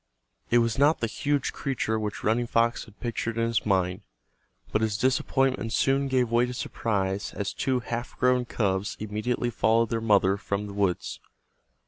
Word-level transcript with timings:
It 0.49 0.57
was 0.57 0.79
not 0.79 0.99
the 0.99 1.05
huge 1.05 1.53
creature 1.53 1.99
which 1.99 2.23
Running 2.23 2.47
Fox 2.47 2.85
had 2.85 2.99
pictured 2.99 3.37
in 3.37 3.45
his 3.45 3.67
mind, 3.67 4.01
but 4.71 4.81
his 4.81 4.97
disappointment 4.97 5.73
soon 5.73 6.07
gave 6.07 6.31
way 6.31 6.47
to 6.47 6.55
surprise 6.55 7.33
as 7.35 7.53
two 7.53 7.81
half 7.81 8.17
grown 8.17 8.45
cubs 8.45 8.97
immediately 8.99 9.51
followed 9.51 9.91
their 9.91 10.01
mother 10.01 10.37
from 10.37 10.65
the 10.65 10.73
woods. 10.73 11.19